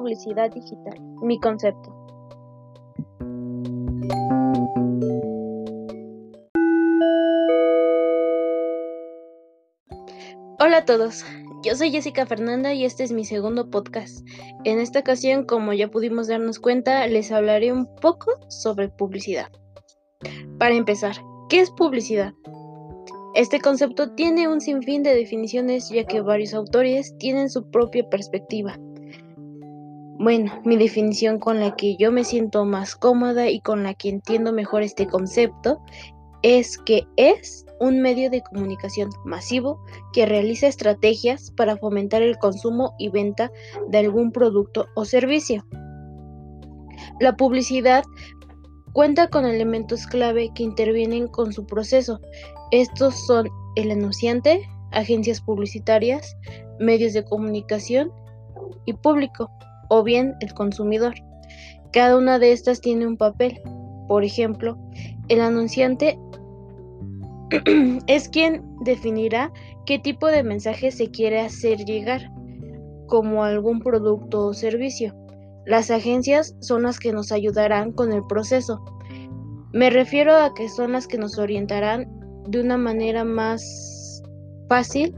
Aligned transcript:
publicidad 0.00 0.50
digital? 0.50 0.98
Mi 1.22 1.38
concepto. 1.38 1.94
Hola 10.58 10.78
a 10.78 10.84
todos, 10.86 11.24
yo 11.62 11.74
soy 11.74 11.90
Jessica 11.90 12.24
Fernanda 12.24 12.72
y 12.72 12.86
este 12.86 13.04
es 13.04 13.12
mi 13.12 13.26
segundo 13.26 13.68
podcast. 13.68 14.26
En 14.64 14.78
esta 14.78 15.00
ocasión, 15.00 15.44
como 15.44 15.74
ya 15.74 15.90
pudimos 15.90 16.28
darnos 16.28 16.58
cuenta, 16.58 17.06
les 17.06 17.30
hablaré 17.30 17.70
un 17.70 17.86
poco 17.96 18.32
sobre 18.48 18.88
publicidad. 18.88 19.50
Para 20.58 20.74
empezar, 20.76 21.16
¿qué 21.50 21.60
es 21.60 21.70
publicidad? 21.70 22.32
Este 23.34 23.60
concepto 23.60 24.12
tiene 24.12 24.48
un 24.48 24.62
sinfín 24.62 25.02
de 25.02 25.14
definiciones 25.14 25.90
ya 25.90 26.04
que 26.04 26.22
varios 26.22 26.54
autores 26.54 27.16
tienen 27.18 27.50
su 27.50 27.70
propia 27.70 28.08
perspectiva. 28.08 28.78
Bueno, 30.22 30.52
mi 30.66 30.76
definición 30.76 31.38
con 31.38 31.60
la 31.60 31.76
que 31.76 31.96
yo 31.96 32.12
me 32.12 32.24
siento 32.24 32.66
más 32.66 32.94
cómoda 32.94 33.48
y 33.48 33.62
con 33.62 33.84
la 33.84 33.94
que 33.94 34.10
entiendo 34.10 34.52
mejor 34.52 34.82
este 34.82 35.06
concepto 35.06 35.80
es 36.42 36.76
que 36.76 37.04
es 37.16 37.64
un 37.80 38.02
medio 38.02 38.28
de 38.28 38.42
comunicación 38.42 39.08
masivo 39.24 39.82
que 40.12 40.26
realiza 40.26 40.66
estrategias 40.66 41.50
para 41.52 41.78
fomentar 41.78 42.20
el 42.20 42.36
consumo 42.36 42.92
y 42.98 43.08
venta 43.08 43.50
de 43.88 43.96
algún 43.96 44.30
producto 44.30 44.88
o 44.94 45.06
servicio. 45.06 45.64
La 47.18 47.34
publicidad 47.34 48.04
cuenta 48.92 49.28
con 49.28 49.46
elementos 49.46 50.06
clave 50.06 50.50
que 50.54 50.64
intervienen 50.64 51.28
con 51.28 51.50
su 51.50 51.64
proceso. 51.64 52.20
Estos 52.72 53.26
son 53.26 53.48
el 53.74 53.90
anunciante, 53.90 54.68
agencias 54.92 55.40
publicitarias, 55.40 56.36
medios 56.78 57.14
de 57.14 57.24
comunicación 57.24 58.12
y 58.84 58.92
público, 58.92 59.50
o 59.90 60.02
bien 60.02 60.34
el 60.40 60.54
consumidor. 60.54 61.14
Cada 61.92 62.16
una 62.16 62.38
de 62.38 62.52
estas 62.52 62.80
tiene 62.80 63.06
un 63.06 63.16
papel. 63.16 63.60
Por 64.08 64.24
ejemplo, 64.24 64.78
el 65.28 65.40
anunciante 65.40 66.18
es 68.06 68.28
quien 68.28 68.64
definirá 68.84 69.52
qué 69.84 69.98
tipo 69.98 70.28
de 70.28 70.42
mensaje 70.42 70.92
se 70.92 71.10
quiere 71.10 71.40
hacer 71.40 71.78
llegar, 71.84 72.30
como 73.06 73.44
algún 73.44 73.80
producto 73.80 74.46
o 74.46 74.54
servicio. 74.54 75.14
Las 75.66 75.90
agencias 75.90 76.56
son 76.60 76.84
las 76.84 76.98
que 76.98 77.12
nos 77.12 77.32
ayudarán 77.32 77.92
con 77.92 78.12
el 78.12 78.24
proceso. 78.26 78.80
Me 79.72 79.90
refiero 79.90 80.36
a 80.36 80.54
que 80.54 80.68
son 80.68 80.92
las 80.92 81.06
que 81.06 81.18
nos 81.18 81.38
orientarán 81.38 82.08
de 82.48 82.60
una 82.60 82.76
manera 82.76 83.24
más 83.24 84.22
fácil 84.68 85.14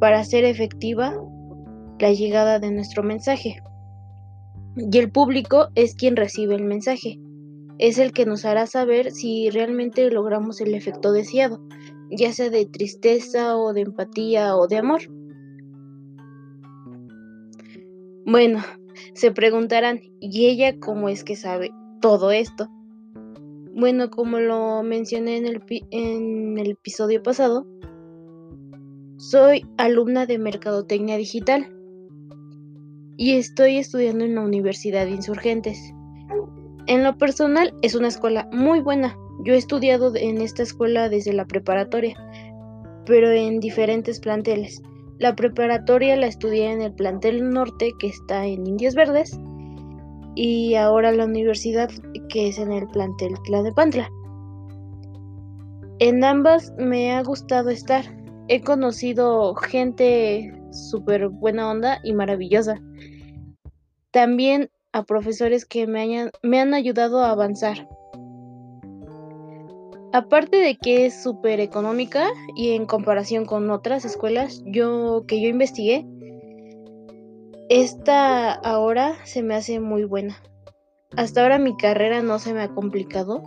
para 0.00 0.20
hacer 0.20 0.44
efectiva 0.44 1.14
la 2.00 2.12
llegada 2.12 2.58
de 2.58 2.72
nuestro 2.72 3.02
mensaje. 3.02 3.62
Y 4.76 4.98
el 4.98 5.10
público 5.10 5.68
es 5.74 5.94
quien 5.94 6.16
recibe 6.16 6.54
el 6.54 6.64
mensaje 6.64 7.18
es 7.78 7.98
el 7.98 8.12
que 8.12 8.26
nos 8.26 8.44
hará 8.44 8.66
saber 8.66 9.10
si 9.10 9.50
realmente 9.50 10.08
logramos 10.10 10.60
el 10.60 10.74
efecto 10.74 11.12
deseado, 11.12 11.60
ya 12.10 12.32
sea 12.32 12.50
de 12.50 12.66
tristeza 12.66 13.56
o 13.56 13.72
de 13.72 13.82
empatía 13.82 14.56
o 14.56 14.68
de 14.68 14.76
amor. 14.76 15.02
Bueno, 18.26 18.62
se 19.14 19.32
preguntarán, 19.32 20.00
¿y 20.20 20.46
ella 20.46 20.78
cómo 20.78 21.08
es 21.08 21.24
que 21.24 21.36
sabe 21.36 21.72
todo 22.00 22.30
esto? 22.30 22.68
Bueno, 23.74 24.08
como 24.08 24.38
lo 24.38 24.82
mencioné 24.84 25.36
en 25.36 25.46
el, 25.46 25.62
en 25.90 26.58
el 26.58 26.70
episodio 26.70 27.22
pasado, 27.22 27.66
soy 29.18 29.66
alumna 29.78 30.26
de 30.26 30.38
Mercadotecnia 30.38 31.16
Digital 31.16 31.73
y 33.16 33.32
estoy 33.32 33.78
estudiando 33.78 34.24
en 34.24 34.34
la 34.34 34.42
Universidad 34.42 35.06
de 35.06 35.12
Insurgentes. 35.12 35.78
En 36.86 37.04
lo 37.04 37.16
personal 37.16 37.74
es 37.82 37.94
una 37.94 38.08
escuela 38.08 38.48
muy 38.52 38.80
buena. 38.80 39.16
Yo 39.44 39.54
he 39.54 39.58
estudiado 39.58 40.14
en 40.16 40.40
esta 40.40 40.62
escuela 40.62 41.08
desde 41.08 41.32
la 41.32 41.46
preparatoria, 41.46 42.16
pero 43.06 43.30
en 43.30 43.60
diferentes 43.60 44.20
planteles. 44.20 44.82
La 45.18 45.34
preparatoria 45.36 46.16
la 46.16 46.26
estudié 46.26 46.70
en 46.70 46.82
el 46.82 46.92
plantel 46.92 47.50
norte 47.50 47.92
que 47.98 48.08
está 48.08 48.46
en 48.46 48.66
Indias 48.66 48.94
Verdes 48.94 49.38
y 50.34 50.74
ahora 50.74 51.12
la 51.12 51.24
universidad 51.24 51.90
que 52.28 52.48
es 52.48 52.58
en 52.58 52.72
el 52.72 52.86
plantel 52.88 53.34
Tlanepantla. 53.44 54.10
En 56.00 56.24
ambas 56.24 56.72
me 56.78 57.12
ha 57.12 57.22
gustado 57.22 57.70
estar. 57.70 58.04
He 58.48 58.60
conocido 58.60 59.54
gente 59.54 60.52
súper 60.74 61.28
buena 61.28 61.70
onda 61.70 62.00
y 62.02 62.12
maravillosa. 62.12 62.80
También 64.10 64.70
a 64.92 65.02
profesores 65.04 65.64
que 65.64 65.86
me, 65.86 66.30
me 66.42 66.60
han 66.60 66.74
ayudado 66.74 67.22
a 67.22 67.30
avanzar. 67.30 67.88
Aparte 70.12 70.58
de 70.58 70.76
que 70.76 71.06
es 71.06 71.22
súper 71.22 71.58
económica 71.58 72.28
y 72.54 72.70
en 72.70 72.86
comparación 72.86 73.46
con 73.46 73.68
otras 73.70 74.04
escuelas 74.04 74.62
yo, 74.64 75.24
que 75.26 75.42
yo 75.42 75.48
investigué, 75.48 76.06
esta 77.68 78.52
ahora 78.52 79.16
se 79.24 79.42
me 79.42 79.56
hace 79.56 79.80
muy 79.80 80.04
buena. 80.04 80.36
Hasta 81.16 81.42
ahora 81.42 81.58
mi 81.58 81.76
carrera 81.76 82.22
no 82.22 82.38
se 82.38 82.54
me 82.54 82.62
ha 82.62 82.68
complicado 82.68 83.42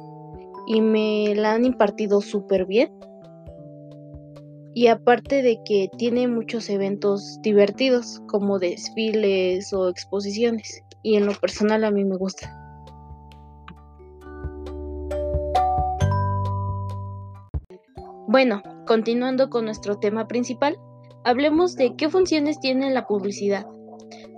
y 0.68 0.82
me 0.82 1.34
la 1.36 1.54
han 1.54 1.64
impartido 1.64 2.20
súper 2.20 2.66
bien. 2.66 2.92
Y 4.78 4.90
aparte 4.90 5.42
de 5.42 5.64
que 5.66 5.90
tiene 5.98 6.28
muchos 6.28 6.70
eventos 6.70 7.42
divertidos 7.42 8.22
como 8.28 8.60
desfiles 8.60 9.74
o 9.74 9.90
exposiciones 9.90 10.84
y 11.02 11.16
en 11.16 11.26
lo 11.26 11.34
personal 11.34 11.84
a 11.84 11.90
mí 11.90 12.06
me 12.06 12.16
gusta. 12.16 12.56
Bueno, 18.28 18.62
continuando 18.86 19.50
con 19.50 19.66
nuestro 19.66 19.98
tema 19.98 20.28
principal, 20.28 20.78
hablemos 21.24 21.76
de 21.76 21.96
qué 21.96 22.08
funciones 22.08 22.60
tiene 22.60 22.92
la 22.92 23.08
publicidad. 23.08 23.66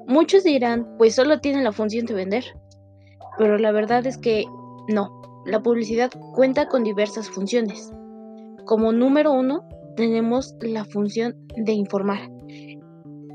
Muchos 0.07 0.45
dirán, 0.45 0.87
pues 0.97 1.15
solo 1.15 1.41
tiene 1.41 1.61
la 1.63 1.73
función 1.73 2.05
de 2.05 2.13
vender, 2.13 2.45
pero 3.37 3.57
la 3.57 3.73
verdad 3.73 4.07
es 4.07 4.17
que 4.17 4.45
no, 4.87 5.21
la 5.45 5.61
publicidad 5.61 6.11
cuenta 6.33 6.69
con 6.69 6.85
diversas 6.85 7.29
funciones. 7.29 7.91
Como 8.63 8.93
número 8.93 9.33
uno, 9.33 9.67
tenemos 9.99 10.55
la 10.61 10.85
función 10.85 11.35
de 11.57 11.73
informar. 11.73 12.19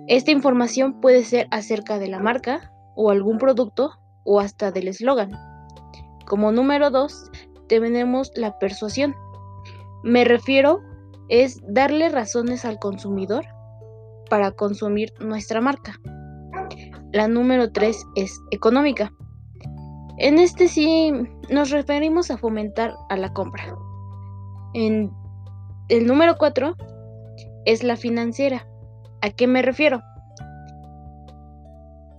Esta 0.09 0.31
información 0.31 0.99
puede 1.03 1.23
ser 1.23 1.47
acerca 1.51 1.99
de 1.99 2.09
la 2.09 2.21
marca, 2.21 2.73
o 2.97 3.11
algún 3.11 3.37
producto 3.37 3.91
o 4.25 4.41
hasta 4.41 4.73
del 4.73 4.89
eslogan. 4.89 5.31
Como 6.27 6.53
número 6.53 6.89
dos, 6.91 7.31
tenemos 7.69 8.31
la 8.35 8.59
persuasión. 8.59 9.15
Me 10.05 10.25
refiero 10.25 10.81
es 11.29 11.61
darle 11.69 12.09
razones 12.09 12.65
al 12.65 12.79
consumidor 12.79 13.45
para 14.31 14.51
consumir 14.53 15.13
nuestra 15.21 15.61
marca. 15.61 16.01
La 17.13 17.29
número 17.29 17.73
tres 17.73 18.03
es 18.15 18.41
económica. 18.53 19.13
En 20.17 20.39
este 20.39 20.69
sí 20.69 21.13
nos 21.51 21.69
referimos 21.69 22.31
a 22.31 22.39
fomentar 22.39 22.95
a 23.11 23.19
la 23.19 23.35
compra. 23.35 23.77
En 24.73 25.13
el 25.89 26.07
número 26.07 26.37
cuatro 26.39 26.77
es 27.65 27.83
la 27.83 27.97
financiera. 27.97 28.67
¿A 29.21 29.31
qué 29.31 29.47
me 29.47 29.63
refiero? 29.63 30.03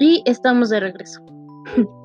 Y 0.00 0.24
estamos 0.26 0.70
de 0.70 0.80
regreso. 0.80 1.20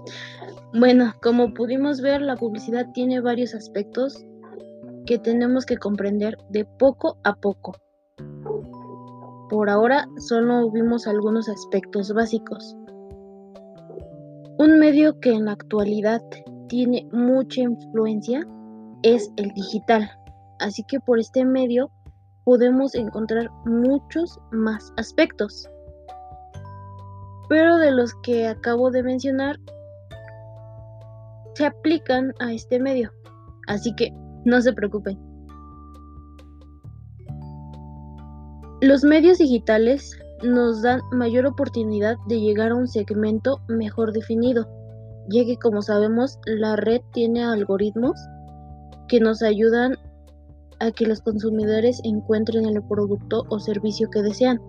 bueno, 0.78 1.14
como 1.22 1.54
pudimos 1.54 2.02
ver, 2.02 2.22
la 2.22 2.36
publicidad 2.36 2.88
tiene 2.94 3.22
varios 3.22 3.56
aspectos 3.56 4.26
que 5.06 5.18
tenemos 5.18 5.66
que 5.66 5.78
comprender 5.78 6.38
de 6.50 6.66
poco 6.66 7.18
a 7.24 7.34
poco. 7.36 7.76
Por 9.50 9.70
ahora 9.70 10.08
solo 10.18 10.70
vimos 10.72 11.08
algunos 11.08 11.48
aspectos 11.48 12.14
básicos. 12.14 12.76
Un 14.58 14.80
medio 14.80 15.20
que 15.20 15.32
en 15.32 15.46
la 15.46 15.54
actualidad 15.54 16.22
tiene 16.68 17.08
mucha 17.12 17.62
influencia 17.62 18.46
es 19.04 19.32
el 19.38 19.50
digital, 19.54 20.10
así 20.60 20.84
que 20.84 21.00
por 21.00 21.20
este 21.20 21.46
medio 21.46 21.90
podemos 22.44 22.96
encontrar 22.96 23.50
muchos 23.66 24.40
más 24.52 24.92
aspectos. 24.98 25.70
Pero 27.48 27.78
de 27.78 27.92
los 27.92 28.14
que 28.24 28.48
acabo 28.48 28.90
de 28.90 29.04
mencionar, 29.04 29.58
se 31.56 31.66
aplican 31.66 32.34
a 32.40 32.54
este 32.54 32.80
medio, 32.80 33.12
así 33.68 33.94
que 33.96 34.14
no 34.46 34.62
se 34.62 34.74
preocupen. 34.74 35.18
Los 38.82 39.04
medios 39.04 39.38
digitales 39.40 40.20
nos 40.44 40.82
dan 40.82 41.00
mayor 41.12 41.46
oportunidad 41.46 42.18
de 42.28 42.40
llegar 42.40 42.72
a 42.72 42.76
un 42.76 42.88
segmento 42.88 43.62
mejor 43.68 44.12
definido, 44.12 44.68
ya 45.30 45.46
que 45.46 45.58
como 45.58 45.82
sabemos 45.82 46.38
la 46.46 46.76
red 46.76 47.02
tiene 47.14 47.44
algoritmos 47.44 48.20
que 49.08 49.20
nos 49.20 49.42
ayudan 49.42 49.96
a 50.80 50.92
que 50.92 51.06
los 51.06 51.22
consumidores 51.22 52.02
encuentren 52.04 52.66
el 52.66 52.84
producto 52.84 53.46
o 53.50 53.60
servicio 53.60 54.10
que 54.10 54.22
desean, 54.22 54.60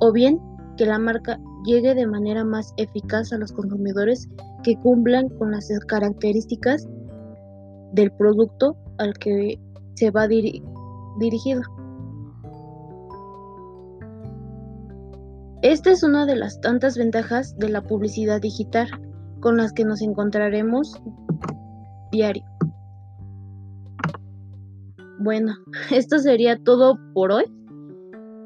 o 0.00 0.12
bien 0.12 0.40
que 0.76 0.86
la 0.86 0.98
marca 0.98 1.38
llegue 1.66 1.94
de 1.94 2.06
manera 2.06 2.44
más 2.44 2.72
eficaz 2.76 3.32
a 3.32 3.38
los 3.38 3.52
consumidores 3.52 4.28
que 4.62 4.76
cumplan 4.76 5.28
con 5.28 5.50
las 5.50 5.68
características 5.86 6.88
del 7.92 8.10
producto 8.12 8.76
al 8.98 9.12
que 9.18 9.60
se 9.94 10.10
va 10.10 10.28
dirigido. 10.28 11.62
Esta 15.62 15.90
es 15.90 16.02
una 16.02 16.26
de 16.26 16.36
las 16.36 16.60
tantas 16.60 16.96
ventajas 16.96 17.58
de 17.58 17.68
la 17.68 17.82
publicidad 17.82 18.40
digital 18.40 18.88
con 19.40 19.56
las 19.56 19.72
que 19.72 19.84
nos 19.84 20.00
encontraremos 20.00 21.00
diario. 22.12 22.44
Bueno, 25.18 25.54
esto 25.90 26.18
sería 26.18 26.62
todo 26.62 26.98
por 27.12 27.32
hoy 27.32 27.44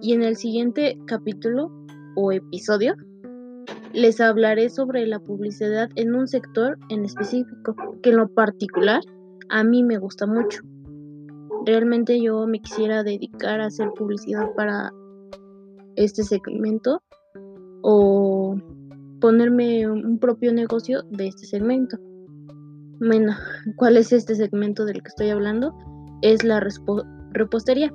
y 0.00 0.14
en 0.14 0.22
el 0.22 0.36
siguiente 0.36 0.98
capítulo 1.06 1.70
o 2.16 2.32
episodio 2.32 2.94
les 3.92 4.20
hablaré 4.20 4.70
sobre 4.70 5.06
la 5.06 5.18
publicidad 5.18 5.90
en 5.96 6.14
un 6.14 6.28
sector 6.28 6.78
en 6.88 7.04
específico 7.04 7.74
que 8.02 8.10
en 8.10 8.16
lo 8.16 8.28
particular 8.28 9.02
a 9.48 9.64
mí 9.64 9.82
me 9.82 9.98
gusta 9.98 10.26
mucho. 10.26 10.62
Realmente 11.66 12.20
yo 12.22 12.46
me 12.46 12.60
quisiera 12.60 13.02
dedicar 13.02 13.60
a 13.60 13.66
hacer 13.66 13.90
publicidad 13.96 14.54
para 14.56 14.92
este 15.96 16.22
segmento 16.22 17.02
o 17.82 18.56
ponerme 19.20 19.88
un 19.90 20.18
propio 20.18 20.52
negocio 20.52 21.02
de 21.10 21.28
este 21.28 21.46
segmento. 21.46 21.98
Bueno, 23.00 23.34
¿cuál 23.76 23.96
es 23.96 24.12
este 24.12 24.34
segmento 24.34 24.84
del 24.84 25.02
que 25.02 25.08
estoy 25.08 25.30
hablando? 25.30 25.74
Es 26.22 26.44
la 26.44 26.62
repostería. 27.32 27.92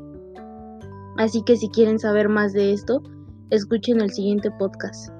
Así 1.18 1.42
que 1.44 1.56
si 1.56 1.70
quieren 1.70 2.00
saber 2.00 2.28
más 2.28 2.52
de 2.54 2.74
esto, 2.74 3.02
escuchen 3.50 4.02
el 4.02 4.12
siguiente 4.12 4.52
podcast. 4.52 5.15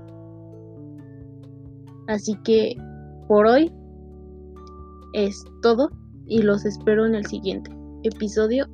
Así 2.08 2.36
que 2.44 2.76
por 3.28 3.46
hoy 3.46 3.72
es 5.14 5.44
todo 5.62 5.90
y 6.28 6.42
los 6.42 6.66
espero 6.66 7.06
en 7.06 7.16
el 7.16 7.26
siguiente 7.26 7.72
episodio 8.04 8.68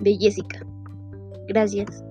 de 0.00 0.16
Jessica. 0.16 0.64
Gracias. 1.48 2.01